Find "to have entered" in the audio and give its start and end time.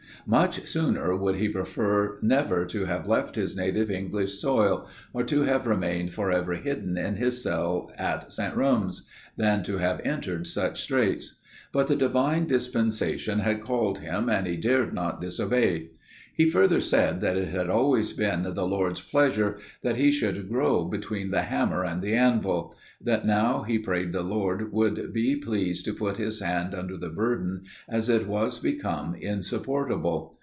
9.63-10.45